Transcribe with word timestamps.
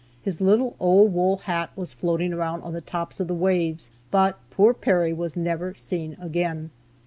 His 0.23 0.41
little 0.41 0.75
old 0.79 1.13
wool 1.13 1.37
hat 1.37 1.69
was 1.75 1.93
floating 1.93 2.33
around 2.33 2.63
on 2.63 2.73
the 2.73 2.81
tops 2.81 3.19
of 3.19 3.27
the 3.27 3.35
waves, 3.35 3.91
but 4.09 4.39
poor 4.49 4.73
Perry 4.73 5.13
was 5.13 5.37
never 5.37 5.75
seen 5.75 6.17
again. 6.19 6.71